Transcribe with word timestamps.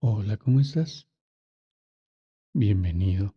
Hola, 0.00 0.36
¿cómo 0.36 0.60
estás? 0.60 1.08
Bienvenido. 2.54 3.34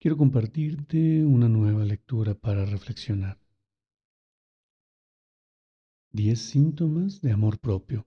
Quiero 0.00 0.16
compartirte 0.16 1.22
una 1.26 1.50
nueva 1.50 1.84
lectura 1.84 2.34
para 2.34 2.64
reflexionar. 2.64 3.38
10 6.12 6.40
síntomas 6.40 7.20
de 7.20 7.32
amor 7.32 7.58
propio. 7.58 8.06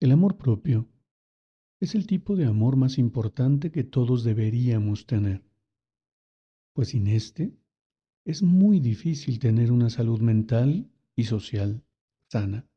El 0.00 0.12
amor 0.12 0.36
propio 0.36 0.86
es 1.80 1.94
el 1.94 2.06
tipo 2.06 2.36
de 2.36 2.44
amor 2.44 2.76
más 2.76 2.98
importante 2.98 3.70
que 3.70 3.84
todos 3.84 4.24
deberíamos 4.24 5.06
tener, 5.06 5.42
pues 6.74 6.88
sin 6.88 7.06
este 7.06 7.56
es 8.26 8.42
muy 8.42 8.80
difícil 8.80 9.38
tener 9.38 9.72
una 9.72 9.88
salud 9.88 10.20
mental 10.20 10.90
y 11.16 11.24
social 11.24 11.82
sana. 12.30 12.68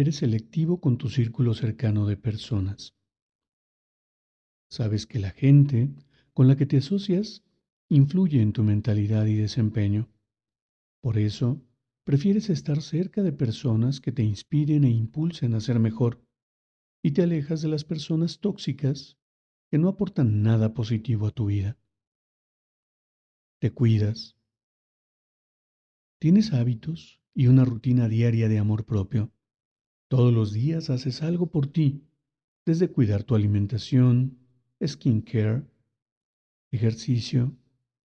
Eres 0.00 0.18
selectivo 0.18 0.80
con 0.80 0.96
tu 0.96 1.08
círculo 1.08 1.54
cercano 1.54 2.06
de 2.06 2.16
personas. 2.16 2.94
Sabes 4.70 5.08
que 5.08 5.18
la 5.18 5.30
gente 5.30 5.92
con 6.34 6.46
la 6.46 6.54
que 6.56 6.66
te 6.66 6.76
asocias 6.76 7.42
influye 7.88 8.40
en 8.40 8.52
tu 8.52 8.62
mentalidad 8.62 9.26
y 9.26 9.34
desempeño. 9.34 10.08
Por 11.02 11.18
eso, 11.18 11.60
prefieres 12.04 12.48
estar 12.48 12.80
cerca 12.80 13.24
de 13.24 13.32
personas 13.32 14.00
que 14.00 14.12
te 14.12 14.22
inspiren 14.22 14.84
e 14.84 14.90
impulsen 14.90 15.54
a 15.54 15.60
ser 15.60 15.80
mejor 15.80 16.24
y 17.02 17.10
te 17.10 17.22
alejas 17.22 17.60
de 17.60 17.66
las 17.66 17.82
personas 17.82 18.38
tóxicas 18.38 19.18
que 19.68 19.78
no 19.78 19.88
aportan 19.88 20.44
nada 20.44 20.74
positivo 20.74 21.26
a 21.26 21.32
tu 21.32 21.46
vida. 21.46 21.76
Te 23.58 23.72
cuidas. 23.72 24.36
Tienes 26.20 26.52
hábitos 26.52 27.20
y 27.34 27.48
una 27.48 27.64
rutina 27.64 28.06
diaria 28.06 28.48
de 28.48 28.60
amor 28.60 28.86
propio. 28.86 29.32
Todos 30.08 30.32
los 30.32 30.54
días 30.54 30.88
haces 30.88 31.22
algo 31.22 31.50
por 31.50 31.66
ti, 31.66 32.02
desde 32.64 32.90
cuidar 32.90 33.24
tu 33.24 33.34
alimentación, 33.34 34.38
skincare, 34.82 35.66
ejercicio, 36.70 37.54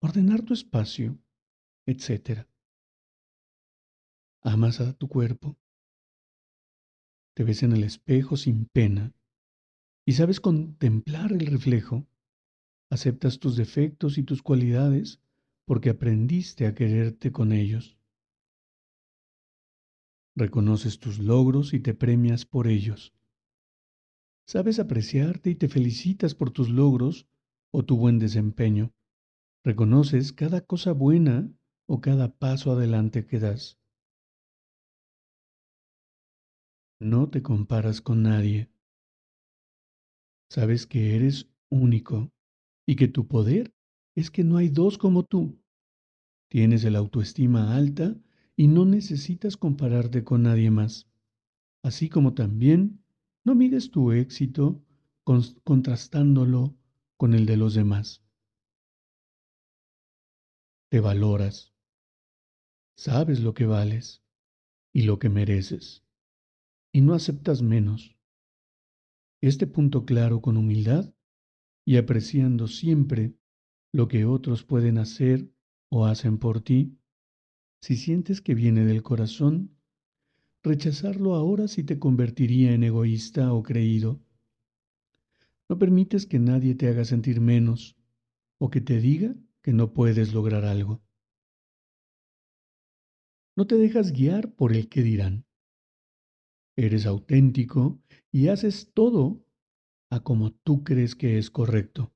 ordenar 0.00 0.42
tu 0.42 0.52
espacio, 0.52 1.18
etc. 1.86 2.46
Amas 4.42 4.80
a 4.80 4.92
tu 4.92 5.08
cuerpo. 5.08 5.56
Te 7.34 7.44
ves 7.44 7.62
en 7.62 7.72
el 7.72 7.82
espejo 7.82 8.36
sin 8.36 8.66
pena 8.66 9.14
y 10.04 10.12
sabes 10.12 10.40
contemplar 10.40 11.32
el 11.32 11.46
reflejo. 11.46 12.06
Aceptas 12.90 13.38
tus 13.38 13.56
defectos 13.56 14.18
y 14.18 14.22
tus 14.22 14.42
cualidades 14.42 15.20
porque 15.64 15.90
aprendiste 15.90 16.66
a 16.66 16.74
quererte 16.74 17.32
con 17.32 17.52
ellos. 17.52 17.95
Reconoces 20.36 21.00
tus 21.00 21.18
logros 21.18 21.72
y 21.72 21.80
te 21.80 21.94
premias 21.94 22.44
por 22.44 22.68
ellos. 22.68 23.14
Sabes 24.46 24.78
apreciarte 24.78 25.48
y 25.48 25.54
te 25.54 25.68
felicitas 25.68 26.34
por 26.34 26.50
tus 26.50 26.68
logros 26.68 27.26
o 27.72 27.86
tu 27.86 27.96
buen 27.96 28.18
desempeño. 28.18 28.92
Reconoces 29.64 30.34
cada 30.34 30.60
cosa 30.60 30.92
buena 30.92 31.50
o 31.88 32.02
cada 32.02 32.36
paso 32.36 32.70
adelante 32.70 33.26
que 33.26 33.40
das. 33.40 33.78
No 37.00 37.30
te 37.30 37.42
comparas 37.42 38.02
con 38.02 38.22
nadie. 38.22 38.70
Sabes 40.50 40.86
que 40.86 41.16
eres 41.16 41.50
único 41.70 42.30
y 42.86 42.96
que 42.96 43.08
tu 43.08 43.26
poder 43.26 43.74
es 44.14 44.30
que 44.30 44.44
no 44.44 44.58
hay 44.58 44.68
dos 44.68 44.98
como 44.98 45.24
tú. 45.24 45.58
Tienes 46.50 46.84
el 46.84 46.94
autoestima 46.94 47.74
alta 47.74 48.16
y 48.56 48.68
no 48.68 48.86
necesitas 48.86 49.56
compararte 49.56 50.24
con 50.24 50.44
nadie 50.44 50.70
más, 50.70 51.06
así 51.82 52.08
como 52.08 52.34
también 52.34 53.04
no 53.44 53.54
mides 53.54 53.90
tu 53.90 54.12
éxito 54.12 54.82
contrastándolo 55.22 56.76
con 57.16 57.34
el 57.34 57.46
de 57.46 57.56
los 57.56 57.74
demás. 57.74 58.22
Te 60.88 61.00
valoras, 61.00 61.74
sabes 62.96 63.40
lo 63.40 63.52
que 63.52 63.66
vales 63.66 64.22
y 64.92 65.02
lo 65.02 65.18
que 65.18 65.28
mereces, 65.28 66.04
y 66.92 67.02
no 67.02 67.12
aceptas 67.12 67.60
menos. 67.60 68.16
Este 69.42 69.66
punto 69.66 70.06
claro 70.06 70.40
con 70.40 70.56
humildad 70.56 71.12
y 71.84 71.98
apreciando 71.98 72.68
siempre 72.68 73.34
lo 73.92 74.08
que 74.08 74.24
otros 74.24 74.64
pueden 74.64 74.98
hacer 74.98 75.50
o 75.88 76.06
hacen 76.06 76.38
por 76.38 76.60
ti, 76.62 76.95
si 77.86 77.96
sientes 77.96 78.40
que 78.40 78.56
viene 78.56 78.84
del 78.84 79.04
corazón, 79.04 79.78
rechazarlo 80.64 81.36
ahora 81.36 81.68
sí 81.68 81.84
te 81.84 82.00
convertiría 82.00 82.72
en 82.72 82.82
egoísta 82.82 83.52
o 83.52 83.62
creído. 83.62 84.20
No 85.68 85.78
permites 85.78 86.26
que 86.26 86.40
nadie 86.40 86.74
te 86.74 86.88
haga 86.88 87.04
sentir 87.04 87.40
menos 87.40 87.96
o 88.58 88.70
que 88.70 88.80
te 88.80 88.98
diga 88.98 89.36
que 89.62 89.72
no 89.72 89.94
puedes 89.94 90.34
lograr 90.34 90.64
algo. 90.64 91.00
No 93.54 93.68
te 93.68 93.76
dejas 93.76 94.10
guiar 94.10 94.52
por 94.52 94.72
el 94.72 94.88
que 94.88 95.04
dirán. 95.04 95.44
Eres 96.74 97.06
auténtico 97.06 98.00
y 98.32 98.48
haces 98.48 98.90
todo 98.94 99.46
a 100.10 100.24
como 100.24 100.50
tú 100.50 100.82
crees 100.82 101.14
que 101.14 101.38
es 101.38 101.52
correcto. 101.52 102.12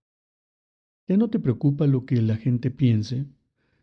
Ya 1.06 1.16
no 1.16 1.30
te 1.30 1.38
preocupa 1.38 1.86
lo 1.86 2.06
que 2.06 2.20
la 2.20 2.36
gente 2.36 2.72
piense 2.72 3.28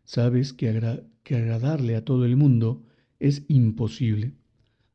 Sabes 0.08 0.54
que, 0.54 0.70
agradarle 0.70 1.98
a 1.98 2.06
todo 2.06 2.24
el 2.24 2.38
mundo 2.38 2.82
es 3.20 3.44
imposible, 3.50 4.38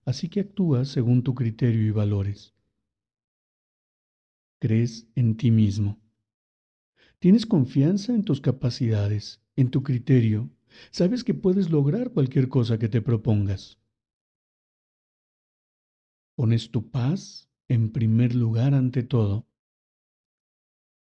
así 0.06 0.30
que 0.30 0.40
actúas 0.40 0.88
según 0.88 1.22
tu 1.22 1.34
criterio 1.34 1.86
y 1.86 1.90
valores. 1.90 2.54
Crees 4.58 5.06
en 5.14 5.36
ti 5.36 5.50
mismo. 5.50 6.00
Tienes 7.18 7.44
confianza 7.44 8.14
en 8.14 8.24
tus 8.24 8.40
capacidades, 8.40 9.42
en 9.54 9.70
tu 9.70 9.82
criterio. 9.82 10.48
Sabes 10.90 11.24
que 11.24 11.34
puedes 11.34 11.70
lograr 11.70 12.12
cualquier 12.12 12.48
cosa 12.48 12.78
que 12.78 12.88
te 12.88 13.02
propongas. 13.02 13.78
Pones 16.36 16.70
tu 16.70 16.90
paz 16.90 17.50
en 17.68 17.92
primer 17.92 18.34
lugar 18.34 18.72
ante 18.72 19.02
todo. 19.02 19.46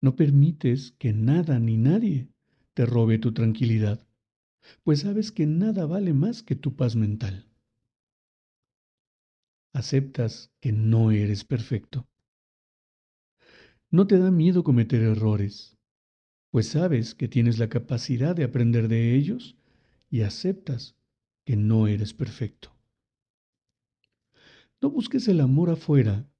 No 0.01 0.15
permites 0.15 0.93
que 0.93 1.13
nada 1.13 1.59
ni 1.59 1.77
nadie 1.77 2.31
te 2.79 2.85
robe 2.85 3.17
tu 3.17 3.33
tranquilidad, 3.33 4.07
pues 4.85 5.01
sabes 5.01 5.33
que 5.33 5.45
nada 5.45 5.85
vale 5.85 6.13
más 6.13 6.43
que 6.43 6.55
tu 6.55 6.77
paz 6.77 6.95
mental. 6.95 7.45
Aceptas 9.73 10.53
que 10.61 10.71
no 10.71 11.11
eres 11.11 11.43
perfecto. 11.43 12.07
No 13.91 14.07
te 14.07 14.17
da 14.17 14.31
miedo 14.31 14.63
cometer 14.63 15.01
errores, 15.01 15.77
pues 16.51 16.69
sabes 16.69 17.15
que 17.15 17.27
tienes 17.27 17.59
la 17.59 17.67
capacidad 17.67 18.33
de 18.33 18.45
aprender 18.45 18.87
de 18.87 19.13
ellos 19.13 19.57
y 20.09 20.21
aceptas 20.21 20.95
que 21.43 21.57
no 21.57 21.85
eres 21.85 22.13
perfecto. 22.13 22.73
No 24.81 24.89
busques 24.89 25.27
el 25.27 25.41
amor 25.41 25.69
afuera. 25.69 26.31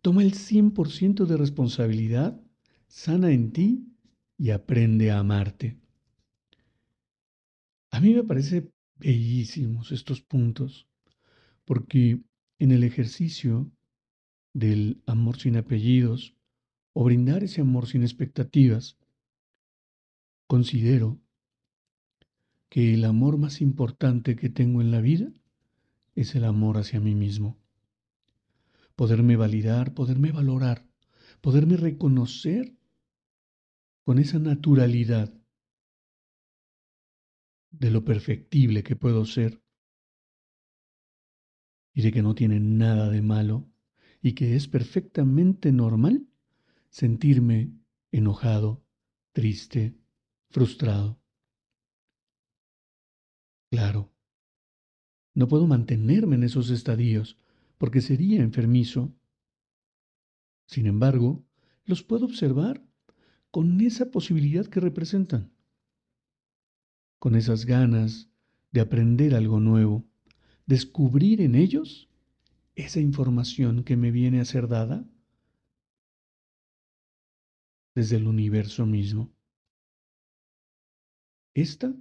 Toma 0.00 0.22
el 0.22 0.34
100% 0.34 1.26
de 1.26 1.36
responsabilidad 1.36 2.40
sana 2.86 3.32
en 3.32 3.50
ti 3.50 3.95
y 4.38 4.50
aprende 4.50 5.10
a 5.10 5.18
amarte. 5.18 5.78
A 7.90 8.00
mí 8.00 8.14
me 8.14 8.24
parece 8.24 8.70
bellísimos 8.96 9.92
estos 9.92 10.20
puntos, 10.20 10.86
porque 11.64 12.20
en 12.58 12.72
el 12.72 12.84
ejercicio 12.84 13.70
del 14.52 15.02
amor 15.06 15.38
sin 15.38 15.56
apellidos 15.56 16.34
o 16.92 17.04
brindar 17.04 17.44
ese 17.44 17.60
amor 17.60 17.86
sin 17.86 18.02
expectativas, 18.02 18.96
considero 20.46 21.20
que 22.68 22.94
el 22.94 23.04
amor 23.04 23.38
más 23.38 23.60
importante 23.60 24.36
que 24.36 24.48
tengo 24.48 24.80
en 24.80 24.90
la 24.90 25.00
vida 25.00 25.32
es 26.14 26.34
el 26.34 26.44
amor 26.44 26.78
hacia 26.78 27.00
mí 27.00 27.14
mismo. 27.14 27.58
Poderme 28.94 29.36
validar, 29.36 29.92
poderme 29.92 30.32
valorar, 30.32 30.86
poderme 31.42 31.76
reconocer 31.76 32.75
con 34.06 34.20
esa 34.20 34.38
naturalidad 34.38 35.34
de 37.72 37.90
lo 37.90 38.04
perfectible 38.04 38.84
que 38.84 38.94
puedo 38.94 39.24
ser 39.24 39.60
y 41.92 42.02
de 42.02 42.12
que 42.12 42.22
no 42.22 42.36
tiene 42.36 42.60
nada 42.60 43.10
de 43.10 43.20
malo 43.20 43.68
y 44.22 44.34
que 44.34 44.54
es 44.54 44.68
perfectamente 44.68 45.72
normal 45.72 46.28
sentirme 46.88 47.72
enojado, 48.12 48.86
triste, 49.32 49.98
frustrado. 50.50 51.20
Claro, 53.72 54.14
no 55.34 55.48
puedo 55.48 55.66
mantenerme 55.66 56.36
en 56.36 56.44
esos 56.44 56.70
estadios 56.70 57.40
porque 57.76 58.00
sería 58.00 58.40
enfermizo. 58.40 59.12
Sin 60.68 60.86
embargo, 60.86 61.44
los 61.84 62.04
puedo 62.04 62.26
observar 62.26 62.85
con 63.56 63.80
esa 63.80 64.10
posibilidad 64.10 64.66
que 64.66 64.80
representan, 64.80 65.50
con 67.18 67.34
esas 67.34 67.64
ganas 67.64 68.28
de 68.70 68.82
aprender 68.82 69.34
algo 69.34 69.60
nuevo, 69.60 70.04
descubrir 70.66 71.40
en 71.40 71.54
ellos 71.54 72.10
esa 72.74 73.00
información 73.00 73.82
que 73.82 73.96
me 73.96 74.10
viene 74.10 74.40
a 74.40 74.44
ser 74.44 74.68
dada 74.68 75.08
desde 77.94 78.16
el 78.16 78.26
universo 78.26 78.84
mismo. 78.84 79.32
Esta 81.54 81.94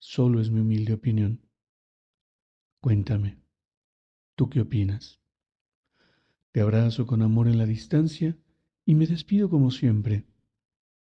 solo 0.00 0.40
es 0.40 0.50
mi 0.50 0.62
humilde 0.62 0.94
opinión. 0.94 1.46
Cuéntame, 2.80 3.38
¿tú 4.34 4.50
qué 4.50 4.62
opinas? 4.62 5.20
Te 6.50 6.60
abrazo 6.60 7.06
con 7.06 7.22
amor 7.22 7.46
en 7.46 7.56
la 7.56 7.66
distancia 7.66 8.36
y 8.84 8.96
me 8.96 9.06
despido 9.06 9.48
como 9.48 9.70
siempre. 9.70 10.26